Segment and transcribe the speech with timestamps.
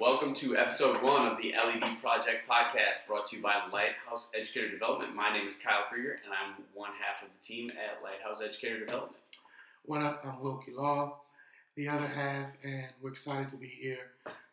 [0.00, 4.70] Welcome to episode one of the LED Project podcast brought to you by Lighthouse Educator
[4.70, 5.14] Development.
[5.14, 8.80] My name is Kyle Krieger, and I'm one half of the team at Lighthouse Educator
[8.80, 9.20] Development.
[9.84, 10.24] What up?
[10.24, 11.20] I'm Wilkie Law,
[11.76, 13.98] the other half, and we're excited to be here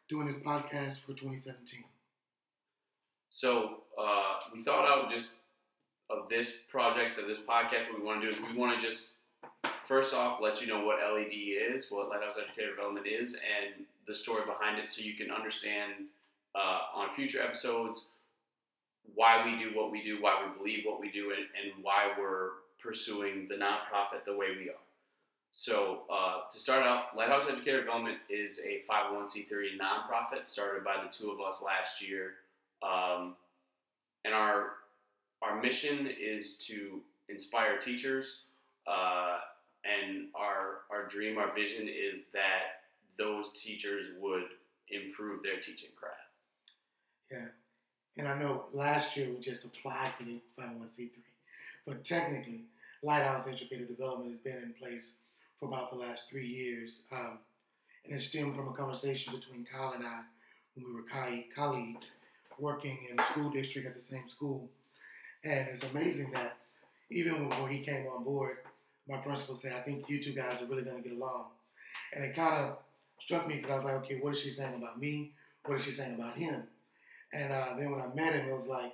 [0.09, 1.85] doing this podcast for 2017.
[3.29, 5.31] So, uh, we thought out just
[6.09, 8.85] of this project, of this podcast, what we want to do is we want to
[8.85, 9.19] just
[9.87, 14.13] first off let you know what LED is, what Lighthouse Educator Development is, and the
[14.13, 15.93] story behind it so you can understand
[16.55, 18.07] uh, on future episodes
[19.15, 22.11] why we do what we do, why we believe what we do, and, and why
[22.19, 22.49] we're
[22.81, 24.83] pursuing the nonprofit the way we are.
[25.53, 29.49] So, uh, to start out, Lighthouse Educator Development is a 501c3
[29.81, 32.33] nonprofit started by the two of us last year.
[32.83, 33.35] Um,
[34.23, 34.73] and our,
[35.41, 38.41] our mission is to inspire teachers,
[38.85, 39.39] uh,
[39.87, 42.83] and our, our dream, our vision is that
[43.17, 44.43] those teachers would
[44.89, 46.15] improve their teaching craft.
[47.31, 47.47] Yeah.
[48.17, 51.09] And I know last year we just applied for the 501c3,
[51.85, 52.61] but technically,
[53.03, 55.15] Lighthouse Educator Development has been in place
[55.59, 57.03] for about the last three years.
[57.11, 57.39] Um,
[58.05, 60.21] and it stemmed from a conversation between Kyle and I
[60.75, 62.11] when we were colleagues
[62.59, 64.69] working in a school district at the same school.
[65.43, 66.57] And it's amazing that
[67.11, 68.57] even before he came on board,
[69.07, 71.47] my principal said, I think you two guys are really going to get along.
[72.13, 72.77] And it kind of
[73.19, 75.33] struck me because I was like, okay, what is she saying about me?
[75.65, 76.63] What is she saying about him?
[77.33, 78.93] And uh, then when I met him, it was like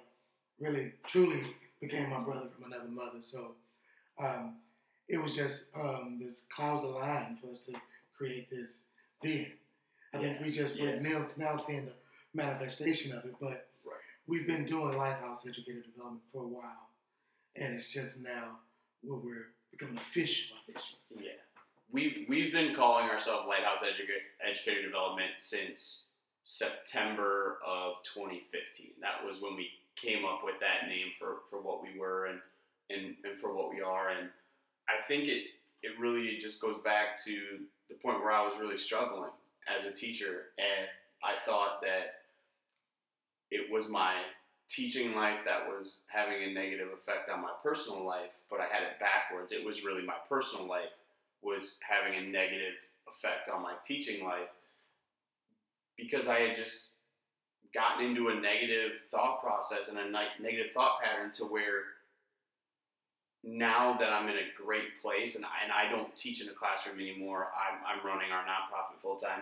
[0.60, 1.44] really, truly
[1.82, 3.22] became my brother from another mother.
[3.22, 3.56] So
[4.20, 4.58] um,
[5.08, 7.74] it was just um, this clouds aligned for us to
[8.18, 8.80] create this
[9.22, 9.48] then.
[10.14, 11.00] I think we just yeah.
[11.00, 11.94] now, now seeing the
[12.34, 13.98] manifestation of it, but right.
[14.28, 16.90] we've been doing Lighthouse Educator Development for a while,
[17.56, 18.58] and it's just now
[19.02, 19.48] what we're
[19.82, 21.32] official, guess Yeah
[21.94, 26.08] we've we've been calling ourselves Lighthouse Educa- Educator Development since
[26.44, 28.88] September of 2015.
[29.00, 32.40] That was when we came up with that name for, for what we were and,
[32.90, 34.10] and and for what we are.
[34.10, 34.28] And
[34.90, 35.44] I think it
[35.84, 39.30] it really just goes back to the point where I was really struggling
[39.70, 40.88] as a teacher, and
[41.24, 42.26] I thought that
[43.52, 44.16] it was my
[44.74, 48.84] teaching life that was having a negative effect on my personal life, but I had
[48.84, 49.52] it backwards.
[49.52, 50.94] It was really my personal life
[51.42, 54.50] was having a negative effect on my teaching life
[55.98, 56.92] because I had just
[57.74, 60.10] gotten into a negative thought process and a
[60.42, 61.84] negative thought pattern to where
[63.44, 66.54] now that I'm in a great place and I, and I don't teach in a
[66.54, 69.42] classroom anymore, I'm, I'm running our nonprofit full time,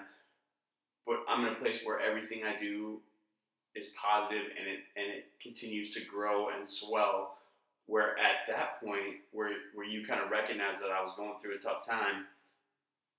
[1.06, 3.00] but I'm in a place where everything I do
[3.76, 7.38] is positive and it, and it continues to grow and swell
[7.88, 11.56] where at that point where where you kind of recognize that I was going through
[11.56, 12.26] a tough time,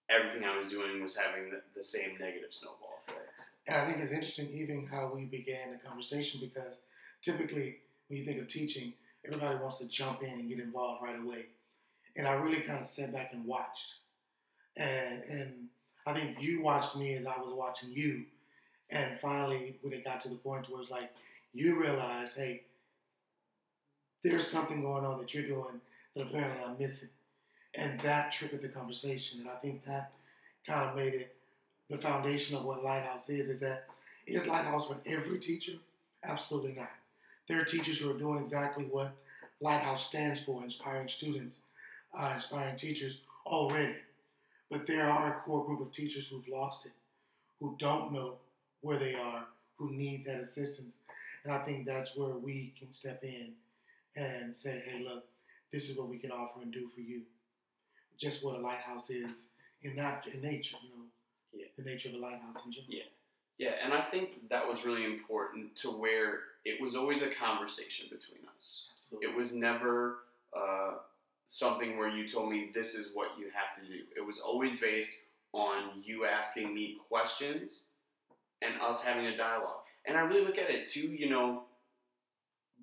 [0.09, 3.29] everything I was doing was having the, the same negative snowball effect.
[3.67, 6.79] And I think it's interesting even how we began the conversation because
[7.23, 8.93] typically when you think of teaching,
[9.25, 11.47] everybody wants to jump in and get involved right away.
[12.17, 13.95] And I really kind of sat back and watched.
[14.77, 15.69] And and
[16.07, 18.25] I think you watched me as I was watching you.
[18.92, 21.10] And finally when it got to the point where it's like
[21.54, 22.62] you realize, hey,
[24.22, 25.80] there's something going on that you're doing
[26.14, 27.08] that apparently I'm missing.
[27.75, 29.41] And that triggered the conversation.
[29.41, 30.12] And I think that
[30.66, 31.34] kind of made it
[31.88, 33.86] the foundation of what Lighthouse is, is that
[34.26, 35.72] is Lighthouse for every teacher?
[36.24, 36.91] Absolutely not.
[37.48, 39.12] There are teachers who are doing exactly what
[39.60, 41.59] Lighthouse stands for, inspiring students,
[42.16, 43.97] uh, inspiring teachers already.
[44.70, 46.92] But there are a core group of teachers who've lost it,
[47.59, 48.36] who don't know
[48.82, 49.44] where they are,
[49.76, 50.93] who need that assistance.
[51.44, 53.53] And I think that's where we can step in
[54.15, 55.25] and say, hey, look,
[55.72, 57.22] this is what we can offer and do for you.
[58.19, 59.47] Just what a lighthouse is
[59.82, 61.04] in that in nature, you know,
[61.53, 61.66] yeah.
[61.76, 62.92] the nature of a lighthouse in general.
[62.92, 63.03] Yeah.
[63.59, 68.06] Yeah, and I think that was really important to where it was always a conversation
[68.06, 68.87] between us.
[68.97, 69.28] Absolutely.
[69.28, 70.16] It was never
[70.56, 70.94] uh,
[71.48, 74.00] something where you told me this is what you have to do.
[74.16, 75.12] It was always based
[75.53, 77.82] on you asking me questions
[78.65, 79.81] and us having a dialogue.
[80.07, 81.63] And I really look at it too, you know,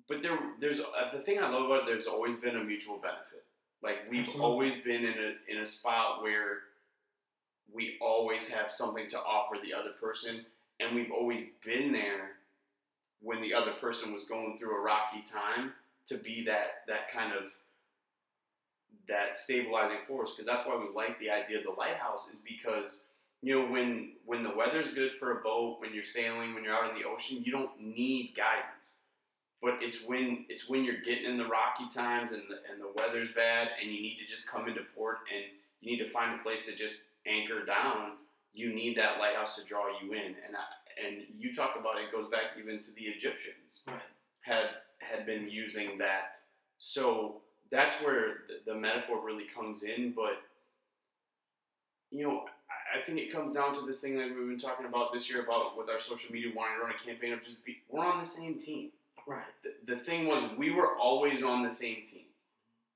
[0.08, 2.96] but there, there's uh, the thing I love about it, there's always been a mutual
[2.96, 3.44] benefit.
[3.82, 4.44] Like we've Absolutely.
[4.44, 6.58] always been in a in a spot where
[7.72, 10.44] we always have something to offer the other person,
[10.80, 12.32] and we've always been there
[13.22, 15.72] when the other person was going through a rocky time
[16.08, 17.44] to be that that kind of
[19.08, 23.04] that stabilizing force because that's why we like the idea of the lighthouse is because
[23.42, 26.74] you know when when the weather's good for a boat when you're sailing when you're
[26.74, 28.96] out in the ocean you don't need guidance
[29.62, 32.92] but it's when it's when you're getting in the rocky times and the, and the
[32.94, 35.44] weather's bad and you need to just come into port and
[35.80, 38.12] you need to find a place to just anchor down
[38.52, 40.34] you need that lighthouse to draw you in.
[40.46, 44.00] And I, and you talk about it goes back even to the Egyptians Right.
[44.40, 44.64] had
[44.98, 46.40] had been using that.
[46.78, 50.12] So that's where the, the metaphor really comes in.
[50.14, 50.42] But
[52.10, 52.44] you know,
[52.94, 55.42] I, think it comes down to this thing that we've been talking about this year
[55.42, 58.20] about with our social media wanting to run a campaign of just be, we're on
[58.20, 58.90] the same team.
[59.26, 59.42] Right.
[59.62, 62.24] The, the thing was we were always on the same team.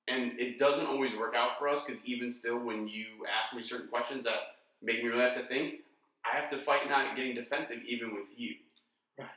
[0.06, 3.06] And it doesn't always work out for us because even still, when you
[3.41, 5.76] ask me certain questions that make me really have to think,
[6.25, 8.56] I have to fight not getting defensive even with you.
[9.19, 9.29] Right.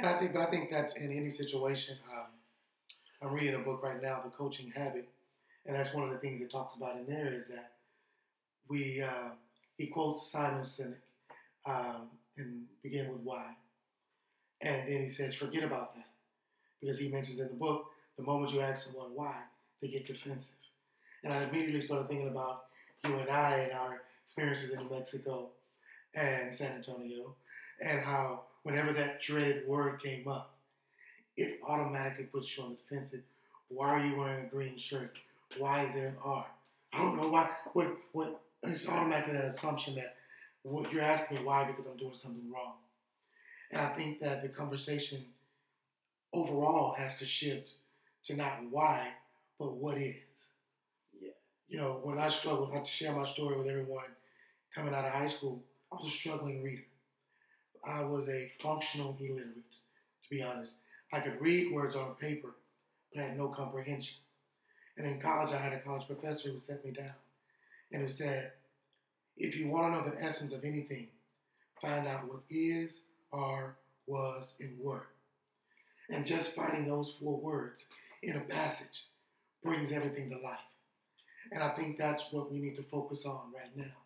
[0.00, 1.96] And I think, but I think that's in any situation.
[2.12, 2.26] Um,
[3.22, 5.08] I'm reading a book right now, The Coaching Habit,
[5.66, 7.72] and that's one of the things it talks about in there is that
[8.68, 9.02] we.
[9.02, 9.30] Uh,
[9.80, 10.96] he quotes Simon Sinek
[11.64, 13.56] um, and begin with why,
[14.60, 16.08] and then he says, "Forget about that,"
[16.80, 17.86] because he mentions in the book
[18.18, 19.36] the moment you ask someone why,
[19.80, 20.54] they get defensive.
[21.24, 22.64] And I immediately started thinking about
[23.06, 25.48] you and I and our experiences in New Mexico
[26.14, 27.34] and San Antonio,
[27.80, 30.54] and how whenever that dreaded word came up,
[31.38, 33.22] it automatically puts you on the defensive.
[33.68, 35.16] Why are you wearing a green shirt?
[35.56, 36.46] Why is there an R?
[36.92, 37.48] I don't know why.
[37.72, 37.96] What?
[38.12, 38.40] What?
[38.62, 40.16] It's automatically that assumption that
[40.62, 42.74] what you're asking me why because I'm doing something wrong.
[43.72, 45.24] And I think that the conversation
[46.32, 47.74] overall has to shift
[48.24, 49.08] to not why,
[49.58, 50.14] but what is.
[51.20, 51.30] Yeah.
[51.68, 54.04] You know, when I struggled, I have to share my story with everyone
[54.74, 55.62] coming out of high school.
[55.92, 56.84] I was a struggling reader.
[57.84, 59.70] I was a functional illiterate,
[60.24, 60.74] to be honest.
[61.12, 62.54] I could read words on paper,
[63.12, 64.16] but I had no comprehension.
[64.98, 67.14] And in college, I had a college professor who set me down
[67.92, 68.52] and who said,
[69.36, 71.08] if you want to know the essence of anything,
[71.80, 73.02] find out what is,
[73.32, 73.76] are,
[74.06, 75.06] was, and were.
[76.10, 77.86] And just finding those four words
[78.22, 79.06] in a passage
[79.62, 80.58] brings everything to life.
[81.52, 83.96] And I think that's what we need to focus on right now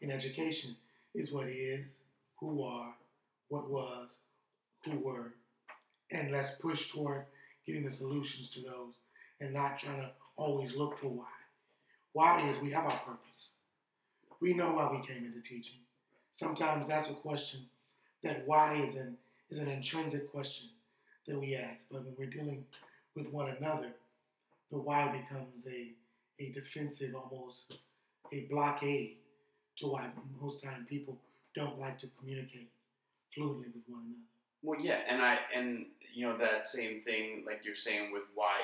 [0.00, 0.76] in education
[1.14, 2.00] is what is,
[2.38, 2.94] who are,
[3.48, 4.16] what was,
[4.84, 5.34] who were,
[6.10, 7.24] and let's push toward
[7.66, 8.94] getting the solutions to those
[9.40, 11.26] and not trying to always look for why.
[12.12, 13.52] Why is we have our purpose.
[14.40, 15.78] We know why we came into teaching.
[16.32, 17.66] Sometimes that's a question
[18.22, 19.16] that why is an
[19.50, 20.68] is an intrinsic question
[21.26, 21.80] that we ask.
[21.90, 22.64] But when we're dealing
[23.14, 23.92] with one another,
[24.70, 25.92] the why becomes a
[26.42, 27.74] a defensive, almost
[28.32, 29.18] a blockade
[29.76, 30.10] to why
[30.40, 31.18] most time people
[31.54, 32.70] don't like to communicate
[33.34, 34.20] fluently with one another.
[34.62, 38.60] Well, yeah, and I and you know that same thing like you're saying with why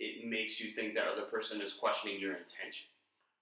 [0.00, 2.86] it makes you think that other person is questioning your intention.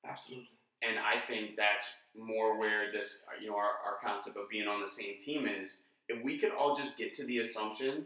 [0.04, 0.48] Absolutely.
[0.82, 1.84] And I think that's
[2.16, 5.76] more where this, you know, our, our concept of being on the same team is.
[6.08, 8.04] If we could all just get to the assumption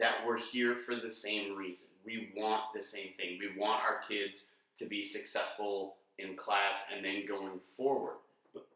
[0.00, 3.38] that we're here for the same reason, we want the same thing.
[3.38, 4.46] We want our kids
[4.78, 8.16] to be successful in class and then going forward.
[8.52, 8.66] But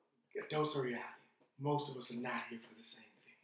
[0.50, 1.02] dose of reality.
[1.60, 3.34] Most of us are not here for the same thing.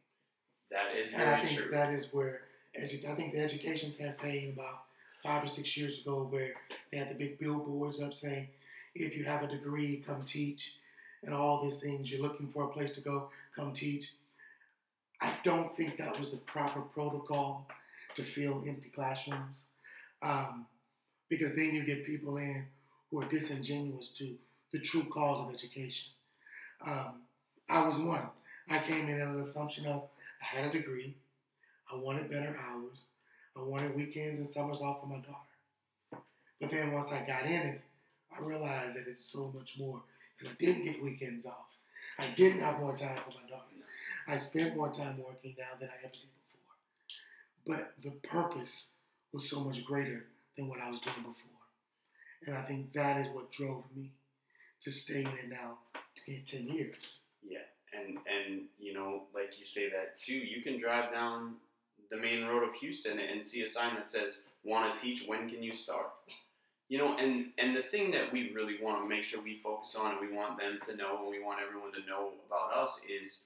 [0.71, 1.71] That is And I think true.
[1.71, 2.43] that is where
[2.79, 4.83] edu- I think the education campaign about
[5.23, 6.55] five or six years ago, where
[6.91, 8.49] they had the big billboards up saying,
[8.95, 10.75] "If you have a degree, come teach,"
[11.23, 12.11] and all these things.
[12.11, 14.13] You're looking for a place to go, come teach.
[15.21, 17.69] I don't think that was the proper protocol
[18.15, 19.67] to fill empty classrooms,
[20.23, 20.67] um,
[21.29, 22.67] because then you get people in
[23.11, 24.35] who are disingenuous to
[24.73, 26.11] the true cause of education.
[26.87, 27.23] Um,
[27.69, 28.29] I was one.
[28.69, 30.09] I came in under the assumption of
[30.41, 31.17] I had a degree.
[31.93, 33.05] I wanted better hours.
[33.57, 36.23] I wanted weekends and summers off for my daughter.
[36.61, 37.81] But then once I got in it,
[38.37, 40.03] I realized that it's so much more
[40.37, 41.77] because I didn't get weekends off.
[42.19, 43.65] I didn't have more time for my daughter.
[44.29, 46.77] I spent more time working now than I ever did before.
[47.67, 48.89] But the purpose
[49.33, 50.27] was so much greater
[50.57, 51.35] than what I was doing before.
[52.47, 54.13] And I think that is what drove me
[54.83, 55.79] to stay in it now
[56.27, 57.21] in 10 years.
[57.47, 57.59] Yeah,
[57.93, 60.35] and and you know, like you say that too.
[60.35, 61.55] You can drive down
[62.11, 65.27] the main road of Houston and see a sign that says "Want to teach?
[65.27, 66.11] When can you start?"
[66.89, 69.95] You know, and and the thing that we really want to make sure we focus
[69.95, 73.01] on, and we want them to know, and we want everyone to know about us
[73.09, 73.39] is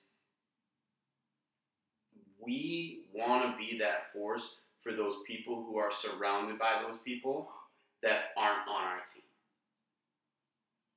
[2.41, 7.51] we want to be that force for those people who are surrounded by those people
[8.03, 9.23] that aren't on our team.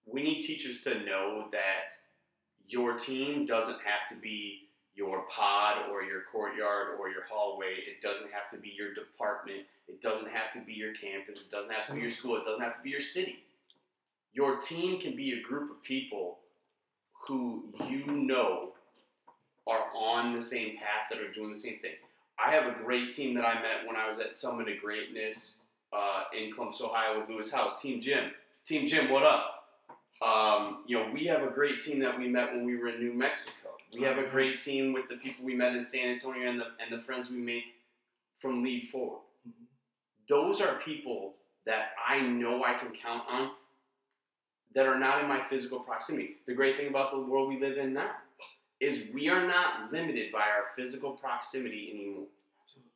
[0.05, 1.95] We need teachers to know that
[2.65, 4.66] your team doesn't have to be
[4.97, 7.75] your pod or your courtyard or your hallway.
[7.87, 9.59] It doesn't have to be your department.
[9.87, 11.37] It doesn't have to be your campus.
[11.37, 12.35] It doesn't have to be your school.
[12.35, 13.43] It doesn't have to be your city.
[14.33, 16.39] Your team can be a group of people
[17.27, 18.69] who you know
[19.67, 21.93] are on the same path that are doing the same thing.
[22.43, 25.59] I have a great team that I met when I was at Summit of Greatness
[25.93, 27.79] uh, in Columbus, Ohio with Lewis Howes.
[27.81, 28.31] Team Jim.
[28.65, 29.65] Team Jim, what up?
[30.25, 32.99] Um, you know, we have a great team that we met when we were in
[32.99, 33.66] New Mexico.
[33.93, 36.65] We have a great team with the people we met in San Antonio and the
[36.79, 37.63] and the friends we make
[38.37, 39.21] from Lead Forward.
[39.47, 39.65] Mhm.
[40.27, 43.55] Those are people that I know I can count on
[44.73, 46.37] that are not in my physical proximity.
[46.45, 48.21] The great thing about the world we live in now
[48.79, 52.27] is we are not limited by our physical proximity anymore.
[52.61, 52.91] Absolutely.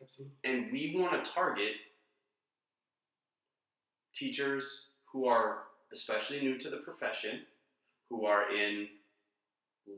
[0.00, 0.36] Absolutely.
[0.44, 1.74] and we want to target
[4.14, 7.46] teachers who are especially new to the profession,
[8.08, 8.88] who are in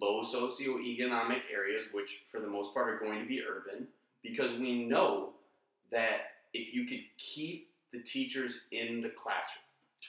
[0.01, 3.87] low socioeconomic areas, which for the most part are going to be urban,
[4.23, 5.31] because we know
[5.91, 9.63] that if you could keep the teachers in the classroom,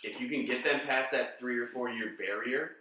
[0.03, 2.71] if you can get them past that three or four year barrier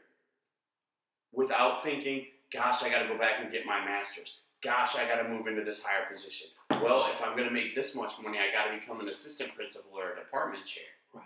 [1.33, 4.39] without thinking, gosh, I got to go back and get my master's.
[4.63, 6.47] Gosh, I got to move into this higher position.
[6.83, 9.55] Well, if I'm going to make this much money, I got to become an assistant
[9.55, 10.85] principal or a department chair.
[11.13, 11.25] Right.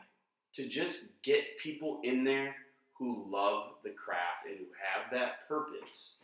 [0.55, 2.55] To just get people in there
[2.99, 6.17] who love the craft and who have that purpose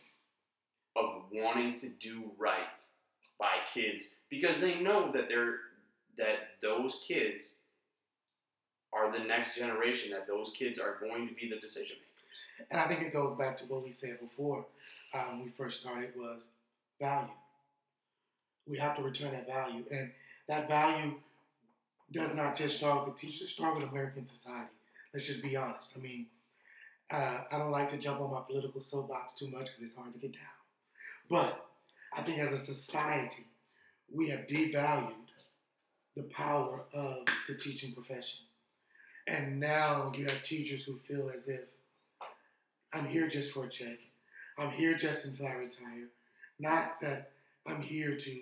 [0.95, 2.59] of wanting to do right
[3.39, 5.55] by kids because they know that they're
[6.17, 7.43] that those kids
[8.93, 12.67] are the next generation that those kids are going to be the decision makers.
[12.71, 14.65] And I think it goes back to what we said before
[15.13, 16.47] um, we first started was
[16.99, 17.29] value.
[18.67, 19.83] We have to return that value.
[19.91, 20.11] And
[20.47, 21.15] that value
[22.11, 24.69] does not just start with the teachers, start with American society.
[25.13, 25.91] Let's just be honest.
[25.97, 26.27] I mean,
[27.11, 30.13] uh, I don't like to jump on my political soapbox too much because it's hard
[30.13, 30.41] to get down.
[31.29, 31.65] But
[32.15, 33.45] I think as a society,
[34.13, 35.13] we have devalued
[36.15, 38.39] the power of the teaching profession.
[39.27, 41.65] And now you have teachers who feel as if
[42.93, 43.97] I'm here just for a check.
[44.57, 46.07] I'm here just until I retire.
[46.59, 47.31] Not that
[47.67, 48.41] I'm here to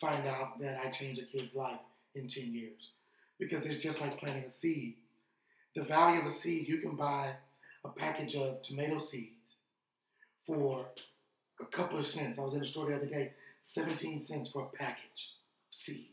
[0.00, 1.78] find out that I changed a kid's life
[2.14, 2.90] in 10 years.
[3.38, 4.94] Because it's just like planting a seed.
[5.76, 7.34] The value of a seed, you can buy
[7.84, 9.56] a package of tomato seeds
[10.46, 10.86] for
[11.60, 12.38] a couple of cents.
[12.38, 15.32] I was in the store the other day, 17 cents for a package
[15.68, 16.08] of seeds.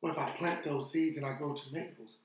[0.00, 2.16] What if I plant those seeds and I grow tomatoes?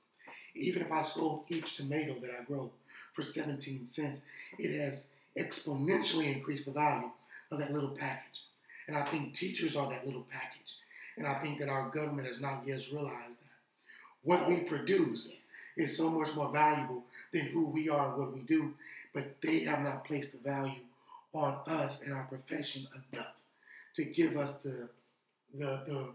[0.54, 2.70] Even if I sold each tomato that I grow
[3.14, 4.22] for 17 cents,
[4.58, 5.06] it has
[5.38, 7.10] exponentially increased the value
[7.50, 8.42] of that little package.
[8.88, 10.74] And I think teachers are that little package.
[11.16, 13.50] And I think that our government has not yet realized that.
[14.22, 15.32] What we produce
[15.76, 18.74] is so much more valuable than who we are and what we do,
[19.14, 20.80] but they have not placed the value
[21.32, 23.34] on us and our profession enough
[23.94, 24.88] to give us the
[25.54, 26.08] the the,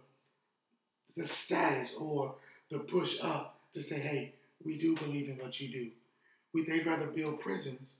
[1.16, 2.36] the status or
[2.72, 5.92] the push up to say, hey, we do believe in what you do.
[6.54, 7.96] We, they'd rather build prisons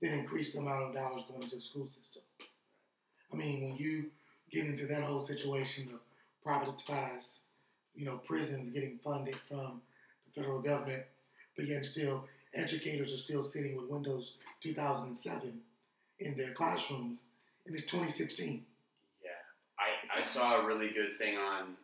[0.00, 2.22] than increase the amount of dollars going into the school system.
[3.32, 4.06] I mean, when you
[4.50, 6.00] get into that whole situation of
[6.44, 7.38] privatized,
[7.94, 9.80] you know, prisons getting funded from
[10.26, 11.04] the federal government,
[11.56, 15.60] but yet still educators are still sitting with Windows 2007
[16.20, 17.22] in their classrooms,
[17.66, 18.64] and it's 2016.
[19.22, 19.30] Yeah,
[19.78, 21.74] I, I saw a really good thing on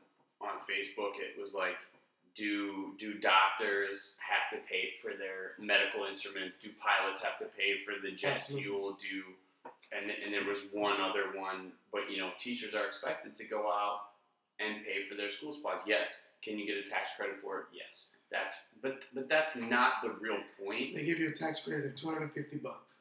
[0.41, 1.19] on Facebook.
[1.19, 1.79] It was like,
[2.37, 6.57] do do doctors have to pay for their medical instruments?
[6.61, 8.65] Do pilots have to pay for the jet Absolutely.
[8.65, 8.99] fuel?
[9.01, 13.45] Do and and there was one other one, but you know, teachers are expected to
[13.45, 14.15] go out
[14.61, 15.79] and pay for their school supplies.
[15.87, 17.65] Yes, can you get a tax credit for it?
[17.73, 20.95] Yes, that's but but that's not the real point.
[20.95, 22.97] They give you a tax credit of 250 bucks,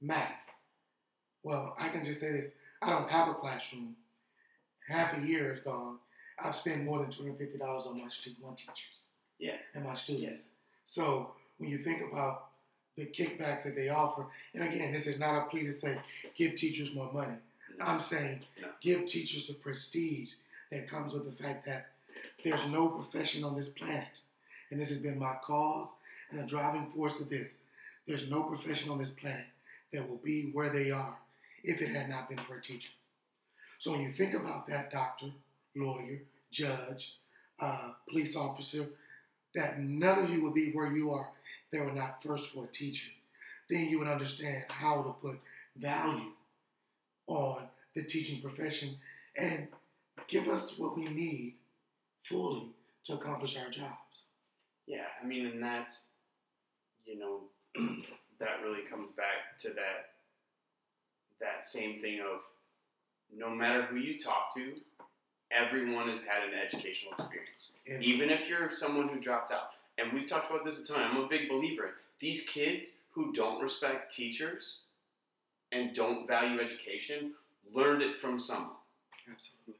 [0.00, 0.44] max.
[1.42, 2.50] Well, I can just say this:
[2.82, 3.96] I don't have a classroom.
[4.88, 5.96] Half a year is gone.
[6.42, 8.76] I've spent more than 250 dollars on my stu- my teachers.
[9.38, 9.56] Yeah.
[9.74, 10.44] And my students.
[10.84, 12.46] So when you think about
[12.96, 15.98] the kickbacks that they offer, and again, this is not a plea to say
[16.36, 17.34] give teachers more money.
[17.78, 17.84] No.
[17.84, 18.68] I'm saying No.
[18.80, 20.32] give teachers the prestige
[20.72, 21.88] that comes with the fact that
[22.42, 24.20] there's no profession on this planet,
[24.70, 25.88] and this has been my cause
[26.30, 27.56] and a driving force of this.
[28.06, 29.46] There's no profession on this planet
[29.92, 31.16] that will be where they are
[31.64, 32.90] if it had not been for a teacher.
[33.78, 35.26] So when you think about that doctor,
[35.76, 36.20] lawyer,
[36.50, 37.14] judge,
[37.60, 38.86] uh, police officer,
[39.54, 41.28] that none of you would be where you are
[41.64, 43.08] if they were not first for a teacher.
[43.70, 45.40] Then you would understand how to put
[45.76, 46.32] value
[47.26, 48.96] on the teaching profession
[49.36, 49.68] and
[50.26, 51.54] give us what we need
[52.24, 52.68] fully
[53.04, 54.22] to accomplish our jobs.
[54.88, 56.00] Yeah, I mean, and that's,
[57.04, 57.40] you know,
[58.40, 60.10] that really comes back to that
[61.40, 62.40] that same thing of
[63.36, 64.72] no matter who you talk to,
[65.52, 67.70] everyone has had an educational experience.
[67.86, 69.70] And Even if you're someone who dropped out.
[69.98, 71.00] And we've talked about this a ton.
[71.00, 71.84] I'm a big believer.
[71.84, 71.90] in
[72.20, 74.78] These kids who don't respect teachers
[75.70, 77.32] and don't value education
[77.72, 78.76] learned it from someone.
[79.30, 79.74] absolutely.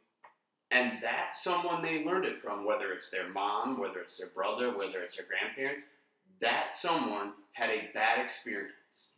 [0.70, 4.76] And that someone they learned it from, whether it's their mom, whether it's their brother,
[4.76, 5.84] whether it's their grandparents,
[6.40, 9.14] that someone had a bad experience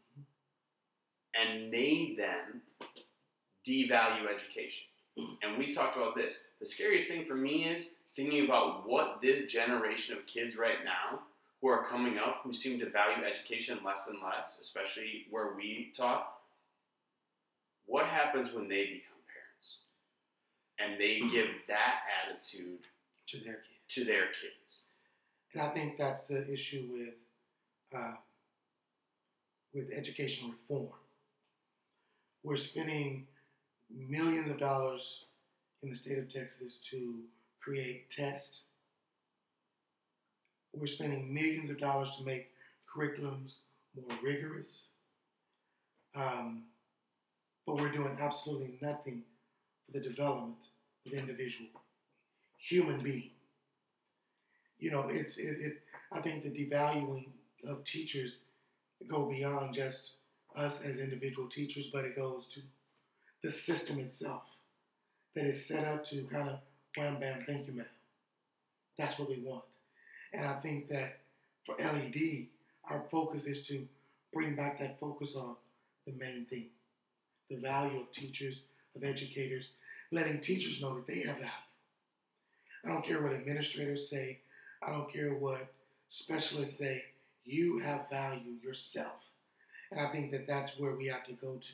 [1.34, 2.62] and made them
[3.66, 4.84] devalue education.
[5.42, 6.44] And we talked about this.
[6.60, 11.20] The scariest thing for me is thinking about what this generation of kids right now
[11.60, 15.92] who are coming up who seem to value education less and less, especially where we
[15.96, 16.26] taught.
[17.86, 19.19] What happens when they become
[20.82, 22.80] and they give that attitude
[23.28, 23.94] to their kids.
[23.94, 24.80] to their kids?
[25.52, 27.14] And I think that's the issue with
[27.94, 28.14] uh,
[29.74, 30.92] with education reform.
[32.42, 33.26] We're spending
[33.90, 35.24] millions of dollars
[35.82, 37.20] in the state of Texas to
[37.60, 38.62] create tests.
[40.72, 42.50] We're spending millions of dollars to make
[42.88, 43.58] curriculums
[43.96, 44.88] more rigorous.
[46.14, 46.64] Um,
[47.66, 49.22] but we're doing absolutely nothing
[49.92, 50.56] the development
[51.06, 51.68] of the individual
[52.58, 53.30] human being.
[54.78, 55.82] You know, it's it, it
[56.12, 57.28] I think the devaluing
[57.66, 58.38] of teachers
[59.08, 60.14] go beyond just
[60.56, 62.60] us as individual teachers, but it goes to
[63.42, 64.42] the system itself
[65.34, 66.58] that is set up to kind of
[66.96, 67.86] wham bam, thank you, ma'am.
[68.98, 69.64] That's what we want.
[70.32, 71.20] And I think that
[71.64, 72.46] for LED,
[72.84, 73.86] our focus is to
[74.32, 75.56] bring back that focus on
[76.06, 76.66] the main thing
[77.50, 78.62] the value of teachers,
[78.94, 79.70] of educators,
[80.10, 81.50] letting teachers know that they have value.
[82.84, 84.40] I don't care what administrators say,
[84.82, 85.72] I don't care what
[86.08, 87.04] specialists say,
[87.44, 89.30] you have value yourself.
[89.90, 91.72] And I think that that's where we have to go to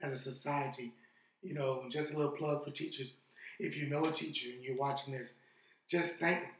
[0.00, 0.92] as a society.
[1.42, 3.14] You know, just a little plug for teachers.
[3.58, 5.34] If you know a teacher and you're watching this,
[5.88, 6.50] just thank them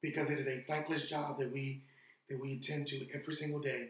[0.00, 1.82] because it is a thankless job that we
[2.28, 3.88] that we attend to every single day.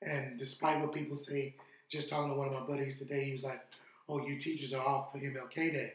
[0.00, 1.54] And despite what people say,
[1.88, 3.60] just talking to one of my buddies today, he was like,
[4.08, 5.94] "Oh, you teachers are off for MLK Day."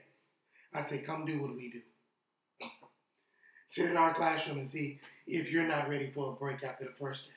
[0.74, 1.82] I say, "Come do what we do.
[3.68, 6.92] Sit in our classroom and see if you're not ready for a break after the
[6.92, 7.32] first day.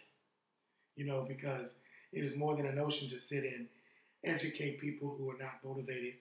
[0.96, 1.74] You know, because
[2.12, 3.68] it is more than a notion to sit in,
[4.24, 6.14] educate people who are not motivated,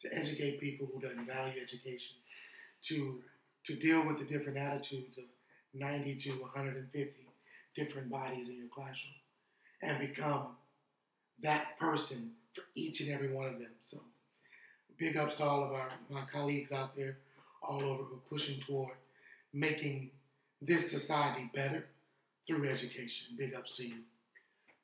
[0.00, 2.16] to educate people who don't value education,
[2.82, 3.20] to
[3.64, 5.24] to deal with the different attitudes of
[5.74, 7.26] 90 to 150
[7.76, 9.14] different bodies in your classroom
[9.82, 10.56] and become
[11.42, 13.70] that person for each and every one of them.
[13.80, 13.98] So
[14.98, 17.18] big ups to all of our my colleagues out there
[17.62, 18.92] all over who are pushing toward
[19.52, 20.10] making
[20.60, 21.86] this society better
[22.46, 23.28] through education.
[23.36, 23.96] Big ups to you.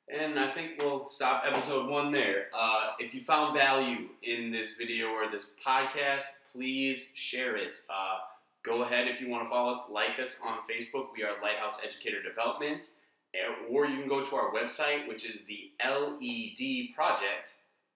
[0.07, 2.45] And I think we'll stop episode one there.
[2.53, 7.77] Uh, if you found value in this video or this podcast, please share it.
[7.89, 8.19] Uh,
[8.63, 11.07] go ahead if you want to follow us, like us on Facebook.
[11.15, 12.83] We are Lighthouse Educator Development.
[13.69, 16.93] Or you can go to our website, which is the ledproject.com.